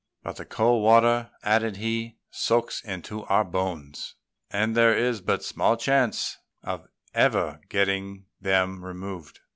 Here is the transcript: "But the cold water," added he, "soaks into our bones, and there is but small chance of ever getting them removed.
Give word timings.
"But 0.23 0.37
the 0.37 0.45
cold 0.45 0.83
water," 0.83 1.29
added 1.43 1.77
he, 1.77 2.17
"soaks 2.31 2.81
into 2.83 3.21
our 3.25 3.43
bones, 3.43 4.15
and 4.49 4.75
there 4.75 4.97
is 4.97 5.21
but 5.21 5.43
small 5.43 5.77
chance 5.77 6.39
of 6.63 6.87
ever 7.13 7.61
getting 7.69 8.25
them 8.41 8.83
removed. 8.83 9.41